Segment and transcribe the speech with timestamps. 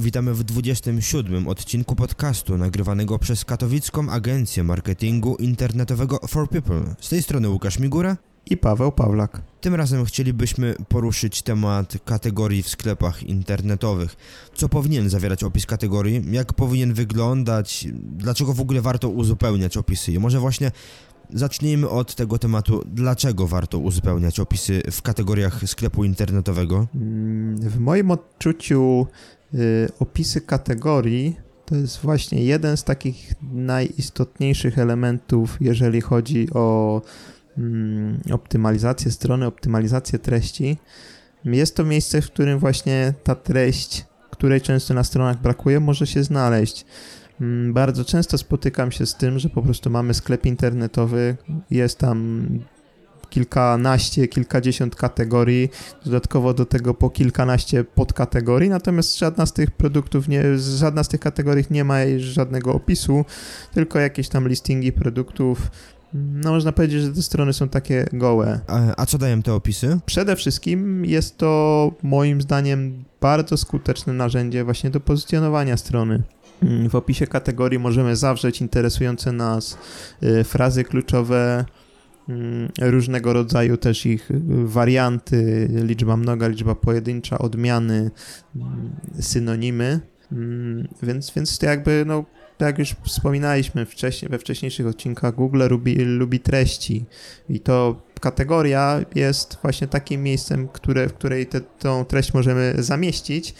[0.00, 6.94] Witamy w 27 odcinku podcastu nagrywanego przez katowicką agencję marketingu internetowego For People.
[7.00, 8.16] Z tej strony Łukasz Migura
[8.50, 9.42] i Paweł Pawlak.
[9.60, 14.16] Tym razem chcielibyśmy poruszyć temat kategorii w sklepach internetowych.
[14.54, 20.12] Co powinien zawierać opis kategorii, jak powinien wyglądać, dlaczego w ogóle warto uzupełniać opisy.
[20.12, 20.70] I może właśnie
[21.34, 26.86] zacznijmy od tego tematu, dlaczego warto uzupełniać opisy w kategoriach sklepu internetowego.
[27.54, 29.06] W moim odczuciu
[29.98, 31.36] opisy kategorii
[31.68, 37.02] to jest właśnie jeden z takich najistotniejszych elementów, jeżeli chodzi o
[37.58, 40.76] mm, optymalizację strony, optymalizację treści.
[41.44, 46.24] Jest to miejsce, w którym właśnie ta treść, której często na stronach brakuje, może się
[46.24, 46.86] znaleźć.
[47.40, 51.36] Mm, bardzo często spotykam się z tym, że po prostu mamy sklep internetowy,
[51.70, 52.48] jest tam
[53.30, 55.68] kilkanaście, kilkadziesiąt kategorii,
[56.04, 61.20] dodatkowo do tego po kilkanaście podkategorii, natomiast żadna z tych produktów, nie, żadna z tych
[61.20, 63.24] kategorii nie ma żadnego opisu,
[63.74, 65.70] tylko jakieś tam listingi produktów,
[66.12, 68.60] no można powiedzieć, że te strony są takie gołe.
[68.66, 69.98] A, a, co dają te opisy?
[70.06, 76.22] Przede wszystkim jest to moim zdaniem bardzo skuteczne narzędzie właśnie do pozycjonowania strony.
[76.88, 79.78] W opisie kategorii możemy zawrzeć interesujące nas
[80.22, 81.64] y, frazy kluczowe,
[82.80, 84.28] różnego rodzaju też ich
[84.64, 88.10] warianty, liczba mnoga, liczba pojedyncza, odmiany,
[88.56, 90.00] mm, synonimy.
[90.32, 92.24] Mm, więc, więc to jakby, no,
[92.58, 97.04] tak jak już wspominaliśmy wcześniej, we wcześniejszych odcinkach, Google lubi, lubi treści
[97.48, 103.54] i to kategoria jest właśnie takim miejscem, które, w której te, tą treść możemy zamieścić.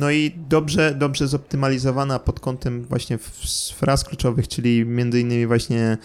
[0.00, 3.18] No i dobrze, dobrze zoptymalizowana pod kątem właśnie
[3.74, 5.98] fraz kluczowych, czyli między innymi właśnie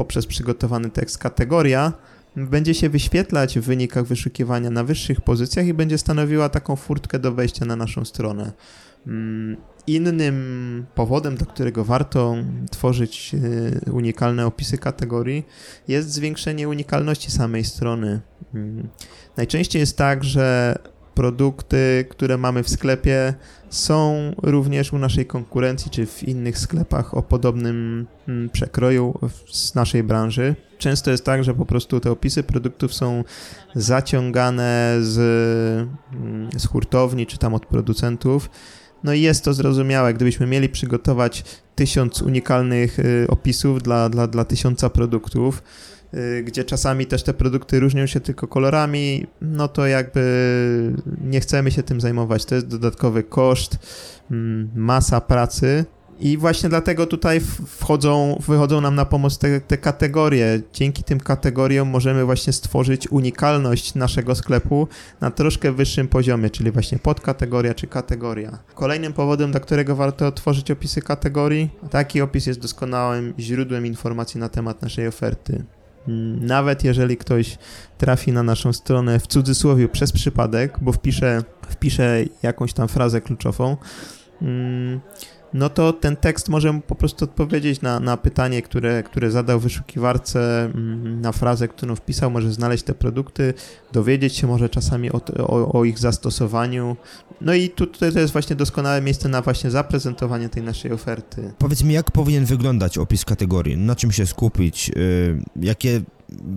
[0.00, 1.92] poprzez przygotowany tekst kategoria
[2.36, 7.32] będzie się wyświetlać w wynikach wyszukiwania na wyższych pozycjach i będzie stanowiła taką furtkę do
[7.32, 8.52] wejścia na naszą stronę.
[9.06, 9.56] Mm,
[9.86, 12.36] innym powodem, dla którego warto
[12.70, 13.34] tworzyć
[13.86, 15.46] y, unikalne opisy kategorii,
[15.88, 18.20] jest zwiększenie unikalności samej strony.
[18.54, 18.88] Mm,
[19.36, 20.76] najczęściej jest tak, że
[21.14, 23.34] produkty, które mamy w sklepie,
[23.70, 29.18] są również u naszej konkurencji czy w innych sklepach o podobnym mm, przekroju
[29.50, 30.54] z naszej branży.
[30.78, 33.24] Często jest tak, że po prostu te opisy produktów są
[33.74, 35.18] zaciągane z,
[36.12, 38.50] mm, z hurtowni czy tam od producentów.
[39.04, 41.44] No i jest to zrozumiałe, gdybyśmy mieli przygotować
[41.74, 45.62] tysiąc unikalnych y, opisów dla, dla, dla tysiąca produktów,
[46.44, 50.22] gdzie czasami też te produkty różnią się tylko kolorami, no to jakby
[51.24, 52.44] nie chcemy się tym zajmować.
[52.44, 53.78] To jest dodatkowy koszt,
[54.30, 55.84] mm, masa pracy.
[56.20, 60.60] I właśnie dlatego tutaj wchodzą, wychodzą nam na pomoc te, te kategorie.
[60.72, 64.88] Dzięki tym kategoriom możemy właśnie stworzyć unikalność naszego sklepu
[65.20, 68.58] na troszkę wyższym poziomie, czyli właśnie podkategoria czy kategoria.
[68.74, 74.48] Kolejnym powodem, dla którego warto tworzyć opisy kategorii, taki opis jest doskonałym źródłem informacji na
[74.48, 75.64] temat naszej oferty.
[76.40, 77.58] Nawet jeżeli ktoś
[77.98, 83.76] trafi na naszą stronę w cudzysłowie przez przypadek, bo wpisze, wpisze jakąś tam frazę kluczową,
[84.42, 85.00] mm,
[85.54, 89.60] no to ten tekst może mu po prostu odpowiedzieć na, na pytanie, które, które zadał
[89.60, 93.54] wyszukiwarce, mm, na frazę, którą wpisał, może znaleźć te produkty,
[93.92, 96.96] dowiedzieć się może czasami o, o, o ich zastosowaniu.
[97.40, 101.52] No i tutaj to jest właśnie doskonałe miejsce na właśnie zaprezentowanie tej naszej oferty.
[101.58, 103.76] Powiedz mi, jak powinien wyglądać opis kategorii?
[103.76, 104.88] Na czym się skupić?
[104.88, 106.00] Yy, jakie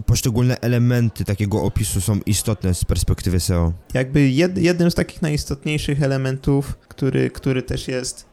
[0.05, 3.73] poszczególne elementy takiego opisu są istotne z perspektywy SEO?
[3.93, 8.32] Jakby jed, jednym z takich najistotniejszych elementów, który, który też jest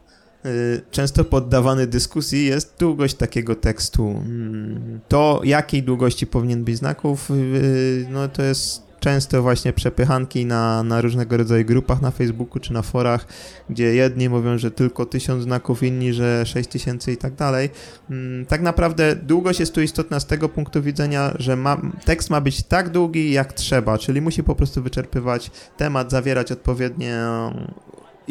[0.91, 4.09] często poddawany dyskusji jest długość takiego tekstu.
[4.09, 10.83] Mm, to, jakiej długości powinien być znaków, y, no to jest często właśnie przepychanki na,
[10.83, 13.25] na różnego rodzaju grupach na Facebooku czy na forach,
[13.69, 17.69] gdzie jedni mówią, że tylko tysiąc znaków, inni, że sześć tysięcy i tak dalej.
[18.09, 22.41] Mm, tak naprawdę długość jest tu istotna z tego punktu widzenia, że ma, tekst ma
[22.41, 27.23] być tak długi jak trzeba, czyli musi po prostu wyczerpywać temat, zawierać odpowiednie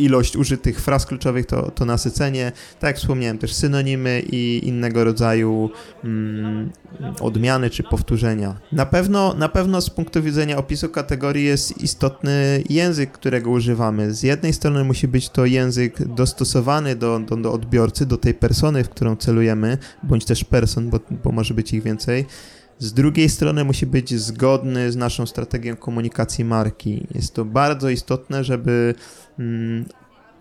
[0.00, 2.52] ilość użytych fraz kluczowych, to, to nasycenie.
[2.80, 5.70] Tak jak wspomniałem, też synonimy i innego rodzaju
[6.04, 6.70] mm,
[7.20, 8.60] odmiany czy powtórzenia.
[8.72, 14.14] Na pewno, na pewno z punktu widzenia opisu kategorii jest istotny język, którego używamy.
[14.14, 18.84] Z jednej strony musi być to język dostosowany do, do, do odbiorcy, do tej persony,
[18.84, 22.26] w którą celujemy, bądź też person, bo, bo może być ich więcej.
[22.80, 27.06] Z drugiej strony musi być zgodny z naszą strategią komunikacji marki.
[27.14, 28.94] Jest to bardzo istotne, żeby
[29.40, 29.84] mm,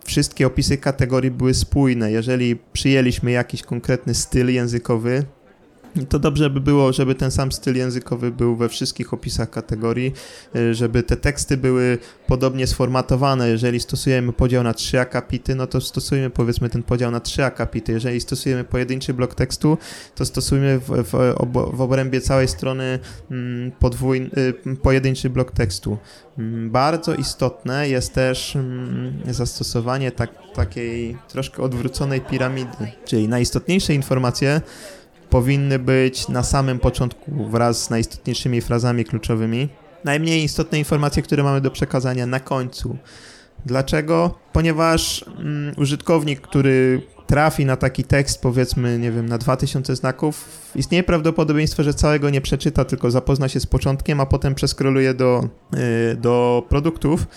[0.05, 2.11] wszystkie opisy kategorii były spójne.
[2.11, 5.23] Jeżeli przyjęliśmy jakiś konkretny styl językowy,
[6.09, 10.13] to dobrze by było, żeby ten sam styl językowy był we wszystkich opisach kategorii,
[10.55, 11.97] y, żeby te teksty były
[12.27, 13.49] podobnie sformatowane.
[13.49, 17.91] Jeżeli stosujemy podział na trzy akapity, no to stosujemy powiedzmy ten podział na trzy akapity.
[17.91, 19.77] Jeżeli stosujemy pojedynczy blok tekstu,
[20.15, 21.35] to stosujmy w, w,
[21.73, 22.99] w obrębie całej strony
[23.31, 25.97] mm, podwójny, y, pojedynczy blok tekstu.
[26.37, 34.61] Mm, bardzo istotne jest też mm, zastosowanie tak, takiej troszkę odwróconej piramidy, czyli najistotniejsze informacje
[35.29, 39.69] powinny być na samym początku wraz z najistotniejszymi frazami kluczowymi.
[40.03, 42.97] Najmniej istotne informacje, które mamy do przekazania na końcu.
[43.65, 44.35] Dlaczego?
[44.53, 50.45] Ponieważ mm, użytkownik, który trafi na taki tekst, powiedzmy, nie wiem, na 2000 znaków,
[50.75, 55.47] istnieje prawdopodobieństwo, że całego nie przeczyta, tylko zapozna się z początkiem, a potem przeskroluje do,
[55.73, 55.79] yy,
[56.15, 57.27] do produktów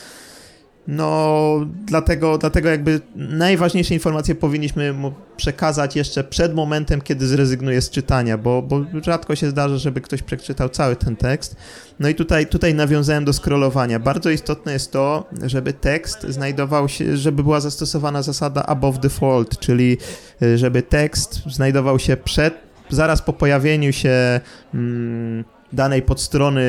[0.86, 7.90] no, dlatego, dlatego jakby najważniejsze informacje powinniśmy mu przekazać jeszcze przed momentem, kiedy zrezygnuje z
[7.90, 11.56] czytania, bo, bo rzadko się zdarza, żeby ktoś przeczytał cały ten tekst.
[12.00, 13.98] No i tutaj, tutaj nawiązałem do scrollowania.
[13.98, 19.96] Bardzo istotne jest to, żeby tekst znajdował się, żeby była zastosowana zasada above default, czyli
[20.42, 22.54] e, żeby tekst znajdował się przed,
[22.90, 24.40] zaraz po pojawieniu się.
[24.72, 26.62] Hmm, danej podstrony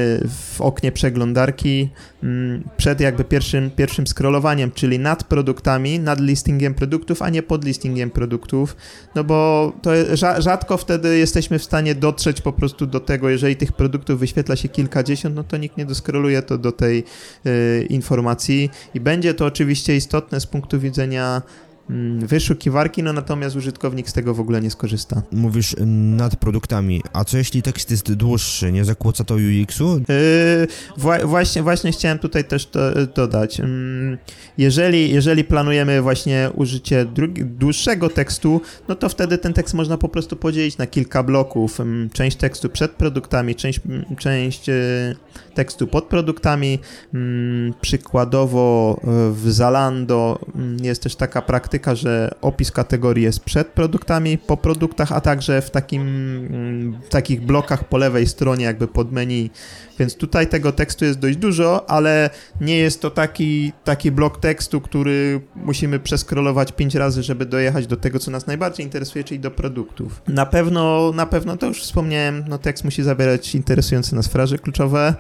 [0.56, 1.90] w oknie przeglądarki
[2.24, 7.66] mm, przed jakby pierwszym, pierwszym scrollowaniem, czyli nad produktami, nad listingiem produktów, a nie pod
[7.66, 8.76] listingiem produktów,
[9.16, 9.92] no bo to
[10.40, 14.70] rzadko wtedy jesteśmy w stanie dotrzeć po prostu do tego, jeżeli tych produktów wyświetla się
[14.70, 17.04] kilkadziesiąt, no to nikt nie doskroluje to do tej
[17.46, 18.70] y, informacji.
[18.94, 21.42] I będzie to oczywiście istotne z punktu widzenia
[22.20, 25.22] wyszukiwarki, no natomiast użytkownik z tego w ogóle nie skorzysta.
[25.32, 30.02] Mówisz y, nad produktami, a co jeśli tekst jest dłuższy, nie zakłóca to UX-u?
[30.98, 32.80] Yy, właśnie, właśnie chciałem tutaj też to,
[33.16, 33.60] dodać.
[33.60, 33.66] Yy,
[34.58, 40.36] jeżeli, jeżeli planujemy właśnie użycie dłuższego tekstu, no to wtedy ten tekst można po prostu
[40.36, 41.80] podzielić na kilka bloków.
[41.80, 43.80] Yy, część tekstu przed produktami, część,
[44.18, 45.16] część yy,
[45.54, 46.80] tekstu pod produktami.
[47.14, 53.40] Mm, przykładowo yy, w Zalando mm, jest też taka praktyka, praktyka, że opis kategorii jest
[53.40, 56.04] przed produktami, po produktach, a także w, takim,
[57.06, 59.50] w takich blokach po lewej stronie, jakby pod menu.
[60.00, 62.30] Więc tutaj tego tekstu jest dość dużo, ale
[62.62, 67.98] nie jest to taki, taki blok tekstu, który musimy przeskrolować pięć razy, żeby dojechać do
[67.98, 70.22] tego, co nas najbardziej interesuje, czyli do produktów.
[70.28, 75.16] Na pewno, na pewno to już wspomniałem, no tekst musi zawierać interesujące nas frazy kluczowe.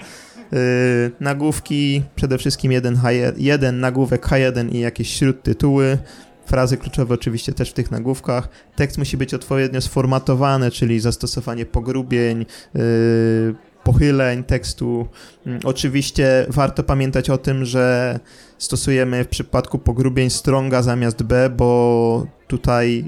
[0.51, 2.99] Yy, nagłówki, przede wszystkim jeden,
[3.37, 5.97] jeden nagłówek H1 i jakieś śródtytuły.
[6.45, 8.49] Frazy kluczowe oczywiście też w tych nagłówkach.
[8.75, 15.07] Tekst musi być odpowiednio sformatowany, czyli zastosowanie pogrubień, yy, pochyleń tekstu.
[15.45, 18.19] Mm, oczywiście warto pamiętać o tym, że
[18.57, 23.05] stosujemy w przypadku pogrubień stronga zamiast B, bo tutaj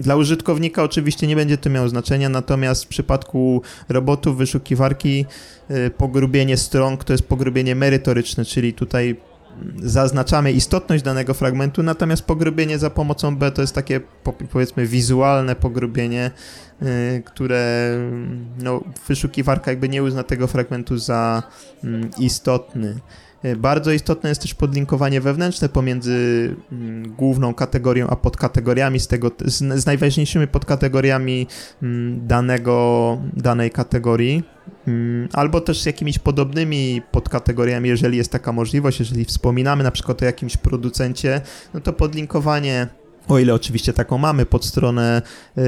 [0.00, 5.26] dla użytkownika oczywiście nie będzie to miało znaczenia, natomiast w przypadku robotów wyszukiwarki
[5.68, 9.16] yy, pogrubienie strong to jest pogrubienie merytoryczne, czyli tutaj
[9.82, 14.00] zaznaczamy istotność danego fragmentu, natomiast pogrubienie za pomocą B to jest takie
[14.52, 16.30] powiedzmy wizualne pogrubienie,
[16.82, 17.90] y, które
[18.58, 21.42] no, wyszukiwarka jakby nie uzna tego fragmentu za
[21.84, 22.94] mm, istotny.
[23.46, 29.30] Y, bardzo istotne jest też podlinkowanie wewnętrzne pomiędzy mm, główną kategorią a podkategoriami z, tego,
[29.44, 31.46] z, z najważniejszymi podkategoriami
[31.82, 34.42] mm, danego, danej kategorii.
[34.86, 40.22] Mm, albo też z jakimiś podobnymi podkategoriami, jeżeli jest taka możliwość, jeżeli wspominamy na przykład
[40.22, 41.40] o jakimś producencie,
[41.74, 42.88] no to podlinkowanie
[43.28, 45.22] o ile oczywiście taką mamy pod stronę
[45.56, 45.64] yy,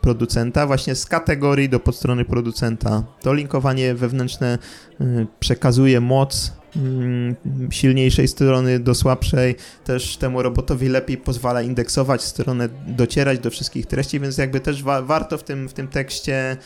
[0.00, 3.02] producenta, właśnie z kategorii do podstrony producenta.
[3.22, 4.58] To linkowanie wewnętrzne
[5.00, 6.58] yy, przekazuje moc
[7.70, 9.54] silniejszej strony do słabszej,
[9.84, 15.02] też temu robotowi lepiej pozwala indeksować stronę, docierać do wszystkich treści, więc jakby też wa
[15.02, 16.56] warto w tym, w tym tekście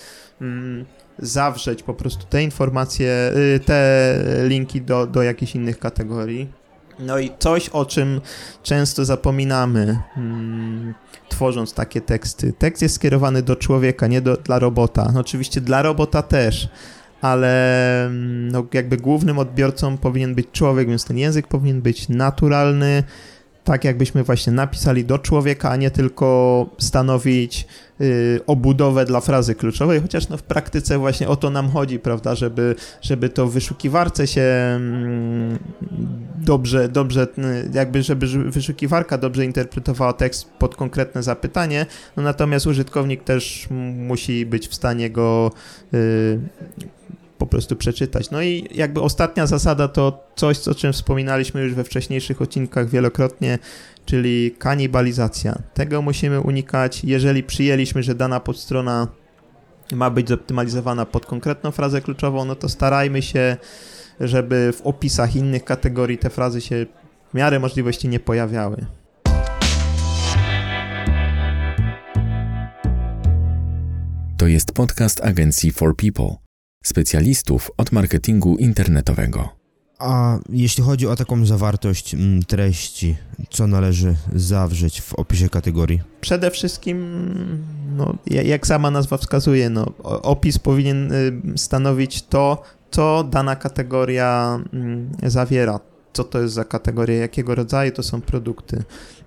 [0.40, 0.84] mm,
[1.18, 6.62] zawrzeć po prostu te informacje, y, te linki do, do jakichś innych kategorii.
[6.98, 8.20] No i coś, o czym
[8.62, 10.94] często zapominamy, hmm,
[11.28, 12.52] tworząc takie teksty.
[12.52, 15.10] Tekst jest skierowany do człowieka, nie do, dla robota.
[15.14, 16.68] No, oczywiście dla robota też,
[17.22, 18.10] ale
[18.50, 23.02] no, jakby głównym odbiorcą powinien być człowiek, więc ten język powinien być naturalny,
[23.64, 27.66] tak jakbyśmy właśnie napisali do człowieka, a nie tylko stanowić
[28.00, 32.34] y, obudowę dla frazy kluczowej, chociaż no w praktyce właśnie o to nam chodzi, prawda,
[32.34, 35.58] żeby, żeby to wyszukiwarce się mm,
[36.38, 43.24] dobrze, dobrze, y, jakby żeby wyszukiwarka dobrze interpretowała tekst pod konkretne zapytanie, no natomiast użytkownik
[43.24, 45.50] też musi być w stanie go
[45.94, 46.40] y,
[47.42, 48.30] po prostu przeczytać.
[48.30, 53.58] No i jakby ostatnia zasada to coś, o czym wspominaliśmy już we wcześniejszych odcinkach wielokrotnie,
[54.06, 55.58] czyli kanibalizacja.
[55.74, 59.08] Tego musimy unikać, jeżeli przyjęliśmy, że dana podstrona
[59.92, 63.56] ma być zoptymalizowana pod konkretną frazę kluczową, no to starajmy się,
[64.20, 66.86] żeby w opisach innych kategorii te frazy się
[67.30, 68.86] w miarę możliwości nie pojawiały.
[74.36, 76.51] To jest podcast agencji For People
[76.82, 79.48] specjalistów od marketingu internetowego.
[79.98, 83.16] A jeśli chodzi o taką zawartość mm, treści,
[83.50, 86.00] co należy zawrzeć w opisie kategorii?
[86.20, 87.24] Przede wszystkim,
[87.96, 95.10] no, jak sama nazwa wskazuje, no, opis powinien y, stanowić to, co dana kategoria mm,
[95.22, 95.80] zawiera.
[96.12, 98.82] Co to jest za kategoria, jakiego rodzaju to są produkty.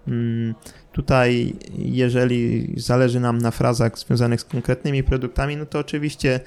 [0.08, 0.56] Mm,
[0.92, 6.40] tutaj, jeżeli zależy nam na frazach związanych z konkretnymi produktami, no to oczywiście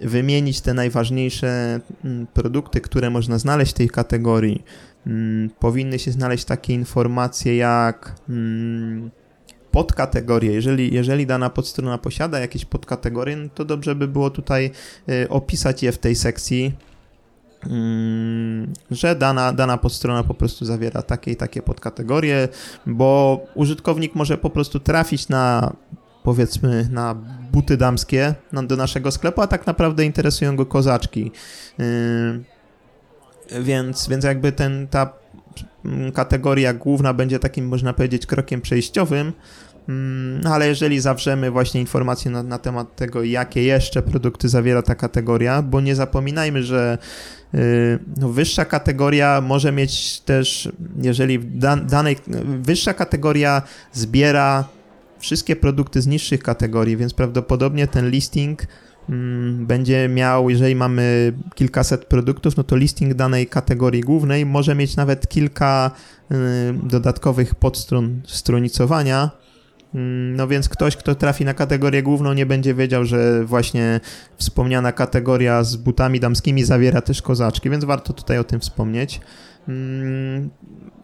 [0.00, 4.64] wymienić te najważniejsze mm, produkty, które można znaleźć w tej kategorii.
[5.06, 9.10] Mm, powinny się znaleźć takie informacje jak mm,
[9.70, 10.52] podkategorie.
[10.52, 14.70] Jeżeli, jeżeli dana podstrona posiada jakieś podkategorie, no to dobrze by było tutaj
[15.08, 16.72] y, opisać je w tej sekcji,
[18.90, 22.48] że dana, dana podstrona po prostu zawiera takie i takie podkategorie,
[22.86, 25.72] bo użytkownik może po prostu trafić na
[26.22, 27.16] powiedzmy na
[27.52, 31.32] buty damskie do naszego sklepu, a tak naprawdę interesują go kozaczki.
[31.78, 32.44] Yy,
[33.62, 35.12] więc, więc jakby ten, ta
[36.14, 39.32] kategoria główna będzie takim, można powiedzieć, krokiem przejściowym,
[40.42, 44.94] no ale jeżeli zawrzemy właśnie informacje na, na, temat tego, jakie jeszcze produkty zawiera ta
[44.94, 46.98] kategoria, bo nie zapominajmy, że
[47.52, 47.60] yy,
[48.16, 51.38] no, wyższa kategoria może mieć też, jeżeli
[51.86, 54.64] danej, wyższa kategoria zbiera
[55.20, 58.66] wszystkie produkty z niższych kategorii, więc prawdopodobnie ten listing
[59.08, 64.96] mm, będzie miał, jeżeli mamy kilkaset produktów, no to listing danej kategorii głównej może mieć
[64.96, 65.90] nawet kilka
[66.32, 66.34] y,
[66.82, 69.30] dodatkowych podstron stronicowania.
[69.94, 74.00] Mm, no więc ktoś, kto trafi na kategorię główną, nie będzie wiedział, że właśnie
[74.36, 79.20] wspomniana kategoria z butami damskimi zawiera też kozaczki, więc warto tutaj o tym wspomnieć.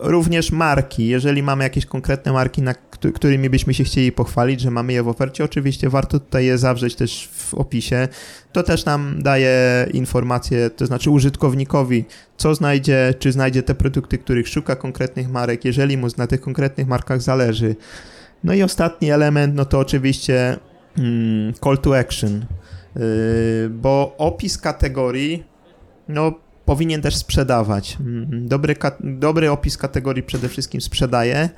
[0.01, 1.07] Mm, również marki.
[1.07, 2.75] Jeżeli mamy jakieś konkretne marki, na
[3.15, 6.95] którymi byśmy się chcieli pochwalić, że mamy je w ofercie, oczywiście warto tutaj je zawrzeć
[6.95, 8.09] też w opisie.
[8.53, 12.05] To też nam daje informację, to znaczy użytkownikowi,
[12.37, 16.87] co znajdzie, czy znajdzie te produkty, których szuka konkretnych marek, jeżeli mu na tych konkretnych
[16.87, 17.77] markach zależy.
[18.45, 20.57] No i ostatni element, no to oczywiście
[20.97, 22.47] hmm, call to action,
[22.97, 23.03] yy,
[23.71, 25.45] bo opis kategorii,
[26.09, 27.97] no powinien też sprzedawać.
[28.01, 31.49] Mm, dobry, dobry opis kategorii przede wszystkim sprzedaje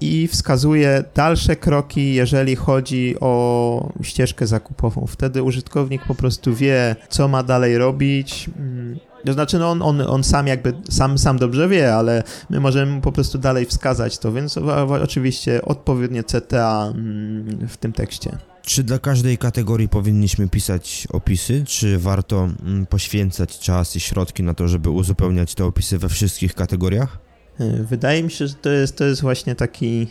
[0.00, 5.06] i wskazuje dalsze kroki, jeżeli chodzi o ścieżkę zakupową.
[5.06, 8.50] Wtedy użytkownik po prostu wie, co ma dalej robić.
[8.58, 12.60] Mm, to znaczy, no on, on, on sam jakby, sam, sam dobrze wie, ale my
[12.60, 14.58] możemy po prostu dalej wskazać to, więc
[15.02, 18.38] oczywiście odpowiednie CTA mm, w tym tekście.
[18.68, 24.54] Czy dla każdej kategorii powinniśmy pisać opisy, czy warto mm, poświęcać czas i środki na
[24.54, 27.18] to, żeby uzupełniać te opisy we wszystkich kategoriach?
[27.60, 30.06] E, wydaje mi się, że to jest, to jest właśnie taki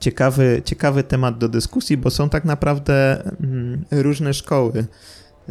[0.00, 4.86] ciekawy, ciekawy temat do dyskusji, bo są tak naprawdę mm, różne szkoły.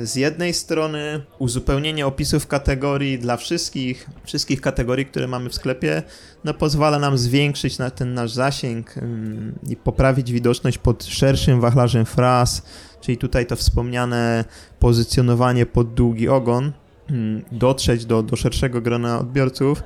[0.03, 6.03] Z jednej strony uzupełnienie opisów kategorii dla wszystkich, wszystkich kategorii, które mamy w sklepie,
[6.43, 8.95] no pozwala nam zwiększyć na ten nasz zasięg
[9.69, 12.61] i poprawić widoczność pod szerszym wachlarzem fraz,
[13.01, 14.45] czyli tutaj to wspomniane
[14.79, 16.71] pozycjonowanie pod długi ogon,
[17.51, 19.83] dotrzeć do, do szerszego grona odbiorców.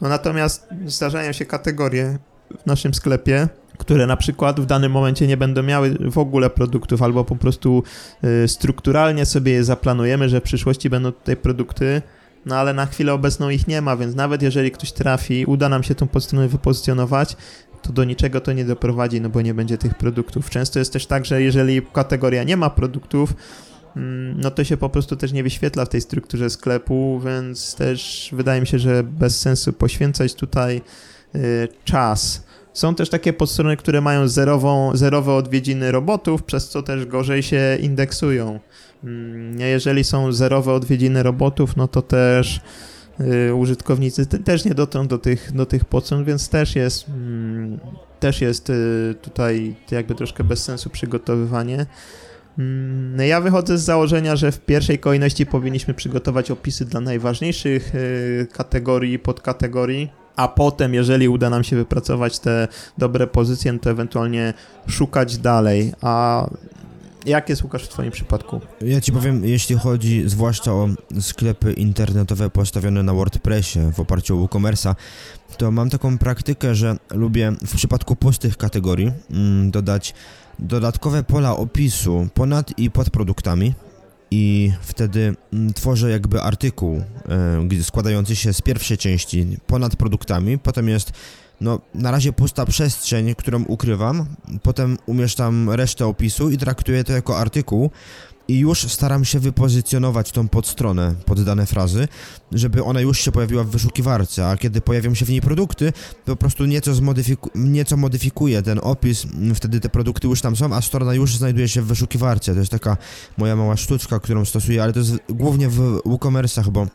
[0.00, 2.18] No natomiast zdarzają się kategorie
[2.58, 7.02] w naszym sklepie, które na przykład w danym momencie nie będą miały w ogóle produktów,
[7.02, 7.82] albo po prostu
[8.44, 12.02] y, strukturalnie sobie je zaplanujemy, że w przyszłości będą tutaj produkty,
[12.46, 15.82] no ale na chwilę obecną ich nie ma, więc nawet jeżeli ktoś trafi, uda nam
[15.82, 17.36] się tą podstronę wypozycjonować,
[17.82, 20.50] to do niczego to nie doprowadzi, no bo nie będzie tych produktów.
[20.50, 23.34] Często jest też tak, że jeżeli kategoria nie ma produktów,
[23.96, 28.30] mm, no to się po prostu też nie wyświetla w tej strukturze sklepu, więc też
[28.32, 30.82] wydaje mi się, że bez sensu poświęcać tutaj
[31.84, 37.42] czas są też takie podstrony, które mają zerową, zerowe odwiedziny robotów, przez co też gorzej
[37.42, 38.60] się indeksują.
[39.04, 42.60] Mm, jeżeli są zerowe odwiedziny robotów, no to też
[43.48, 47.78] y, użytkownicy te, też nie dotrą do tych, do tych podstron, więc też jest, mm,
[48.20, 51.86] też jest y, tutaj jakby troszkę bez sensu przygotowywanie.
[52.58, 57.94] Mm, no ja wychodzę z założenia, że w pierwszej kolejności powinniśmy przygotować opisy dla najważniejszych
[57.94, 62.68] y, kategorii i podkategorii, a potem, jeżeli uda nam się wypracować te
[62.98, 64.54] dobre pozycje, to ewentualnie
[64.88, 65.92] szukać dalej.
[66.02, 66.46] A
[67.26, 68.60] jak jest Łukasz w Twoim przypadku?
[68.80, 70.88] Ja Ci powiem, jeśli chodzi zwłaszcza o
[71.20, 74.94] sklepy internetowe postawione na WordPressie w oparciu o WooCommerce'a,
[75.58, 80.14] to mam taką praktykę, że lubię w przypadku pustych kategorii mm, dodać
[80.58, 83.74] dodatkowe pola opisu ponad i pod produktami
[84.30, 87.02] i wtedy mm, tworzę jakby artykuł
[87.78, 91.12] e, składający się z pierwszej części ponad produktami, potem jest
[91.60, 94.26] no, na razie pusta przestrzeń, którą ukrywam,
[94.62, 97.90] potem umieszczam resztę opisu i traktuję to jako artykuł,
[98.50, 102.08] i już staram się wypozycjonować tą podstronę pod dane frazy,
[102.52, 105.92] żeby ona już się pojawiła w wyszukiwarce, a kiedy pojawią się w niej produkty,
[106.24, 110.74] to po prostu nieco, zmodyfiku nieco modyfikuję ten opis, wtedy te produkty już tam są,
[110.74, 112.52] a strona już znajduje się w wyszukiwarce.
[112.52, 112.96] To jest taka
[113.38, 116.86] moja mała sztuczka, którą stosuję, ale to jest głównie w WooCommerce'ach, bo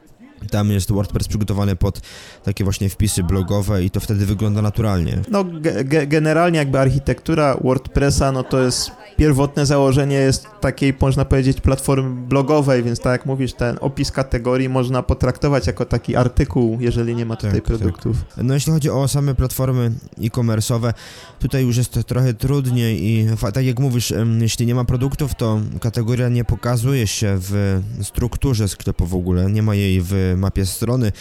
[0.51, 2.01] tam jest WordPress przygotowany pod
[2.43, 5.17] takie właśnie wpisy blogowe i to wtedy wygląda naturalnie.
[5.31, 11.61] No, ge generalnie jakby architektura WordPressa, no to jest pierwotne założenie jest takiej, można powiedzieć,
[11.61, 17.15] platformy blogowej, więc tak jak mówisz, ten opis kategorii można potraktować jako taki artykuł, jeżeli
[17.15, 17.77] nie ma tutaj tak, tak.
[17.77, 18.17] produktów.
[18.35, 18.43] Tak.
[18.43, 20.93] No jeśli chodzi o same platformy e-commerce'owe,
[21.39, 26.29] tutaj już jest trochę trudniej i tak jak mówisz, jeśli nie ma produktów, to kategoria
[26.29, 31.11] nie pokazuje się w strukturze sklepu w ogóle, nie ma jej w mapie strony,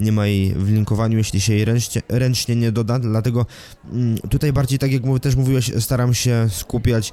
[0.00, 3.46] nie ma jej w linkowaniu, jeśli się jej ręcznie, ręcznie nie doda, dlatego
[3.92, 7.12] mm, tutaj bardziej, tak jak też mówiłeś, staram się skupiać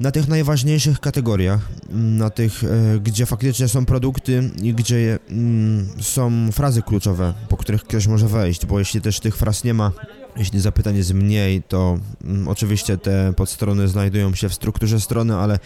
[0.00, 5.88] na tych najważniejszych kategoriach, mm, na tych, e, gdzie faktycznie są produkty i gdzie mm,
[6.00, 9.92] są frazy kluczowe, po których ktoś może wejść, bo jeśli też tych fraz nie ma,
[10.36, 11.98] jeśli zapytań jest mniej, to
[12.46, 15.58] oczywiście te podstrony znajdują się w strukturze strony, ale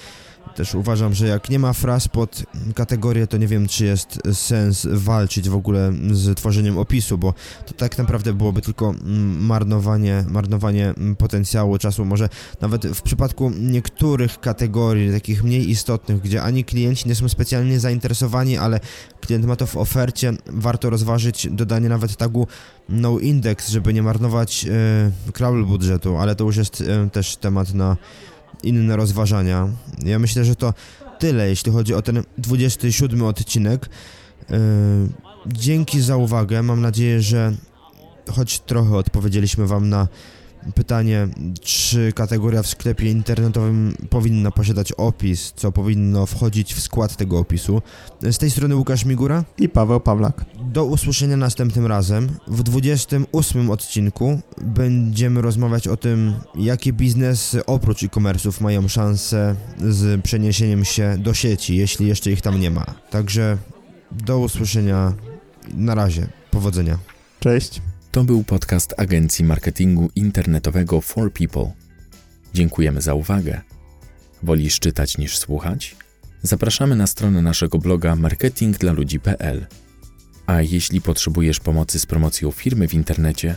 [0.58, 2.42] też uważam, że jak nie ma fraz pod
[2.74, 7.34] kategorię, to nie wiem, czy jest sens walczyć w ogóle z tworzeniem opisu, bo
[7.66, 12.04] to tak naprawdę byłoby tylko mm, marnowanie, marnowanie mm, potencjału czasu.
[12.04, 12.28] Może
[12.60, 18.56] nawet w przypadku niektórych kategorii, takich mniej istotnych, gdzie ani klienci nie są specjalnie zainteresowani,
[18.56, 18.80] ale
[19.20, 22.46] klient ma to w ofercie, warto rozważyć dodanie nawet tagu
[22.88, 24.66] no index, żeby nie marnować
[25.32, 27.96] crawl budżetu, ale to już jest e, też temat na
[28.62, 29.68] inne rozważania.
[30.04, 30.74] Ja myślę, że to
[31.18, 33.88] tyle, jeśli chodzi o ten 27 odcinek.
[34.50, 34.56] Yy,
[35.46, 36.62] dzięki za uwagę.
[36.62, 37.52] Mam nadzieję, że
[38.30, 40.08] choć trochę odpowiedzieliśmy Wam na
[40.74, 41.28] pytanie,
[41.60, 47.82] czy kategoria w sklepie internetowym powinna posiadać opis, co powinno wchodzić w skład tego opisu.
[48.22, 50.44] Z tej strony Łukasz Migura i Paweł Pawlak.
[50.60, 52.28] Do usłyszenia następnym razem.
[52.46, 60.84] W 28 odcinku będziemy rozmawiać o tym, jakie biznesy oprócz e-commerce'ów mają szansę z przeniesieniem
[60.84, 62.84] się do sieci, jeśli jeszcze ich tam nie ma.
[63.10, 63.58] Także
[64.10, 65.12] do usłyszenia.
[65.74, 66.26] Na razie.
[66.50, 66.98] Powodzenia.
[67.40, 67.80] Cześć.
[68.18, 71.72] To był podcast agencji marketingu internetowego For People.
[72.54, 73.60] Dziękujemy za uwagę.
[74.42, 75.96] Wolisz czytać niż słuchać?
[76.42, 79.66] Zapraszamy na stronę naszego bloga marketingdlaludzi.pl.
[80.46, 83.56] A jeśli potrzebujesz pomocy z promocją firmy w internecie,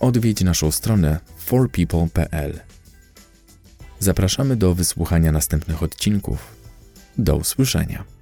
[0.00, 2.60] odwiedź naszą stronę forpeople.pl.
[3.98, 6.56] Zapraszamy do wysłuchania następnych odcinków.
[7.18, 8.15] Do usłyszenia.